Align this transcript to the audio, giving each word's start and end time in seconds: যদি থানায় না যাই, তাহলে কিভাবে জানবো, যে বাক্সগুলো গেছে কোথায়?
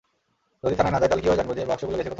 যদি 0.63 0.75
থানায় 0.77 0.93
না 0.93 0.99
যাই, 1.01 1.09
তাহলে 1.09 1.23
কিভাবে 1.23 1.39
জানবো, 1.39 1.51
যে 1.57 1.61
বাক্সগুলো 1.71 1.95
গেছে 1.97 2.01
কোথায়? 2.03 2.09